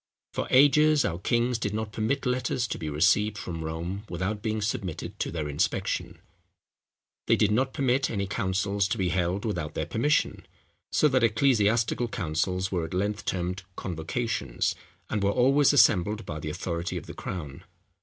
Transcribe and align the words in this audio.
For 0.33 0.47
ages 0.49 1.05
our 1.05 1.19
kings 1.19 1.59
did 1.59 1.75
not 1.75 1.91
permit 1.91 2.25
letters 2.25 2.65
to 2.69 2.79
be 2.79 2.89
received 2.89 3.37
from 3.37 3.63
Rome 3.63 4.03
without 4.09 4.41
being 4.41 4.59
submitted 4.59 5.19
to 5.19 5.29
their 5.29 5.47
inspection: 5.47 6.17
they 7.27 7.35
did 7.35 7.51
not 7.51 7.71
permit 7.71 8.09
any 8.09 8.25
councils 8.25 8.87
to 8.87 8.97
be 8.97 9.09
held 9.09 9.45
without 9.45 9.75
their 9.75 9.85
permission; 9.85 10.47
so 10.91 11.07
that 11.09 11.23
ecclesiastical 11.23 12.07
councils 12.07 12.71
were 12.71 12.85
at 12.85 12.95
length 12.95 13.25
termed 13.25 13.61
convocations, 13.75 14.73
and 15.07 15.21
were 15.21 15.29
always 15.29 15.71
assembled 15.71 16.25
by 16.25 16.39
the 16.39 16.49
authority 16.49 16.97
of 16.97 17.05
the 17.05 17.13
crown. 17.13 17.63